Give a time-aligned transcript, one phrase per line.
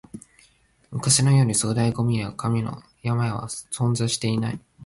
[0.89, 4.59] 昔のように粗大ゴミや紙の山は存在していない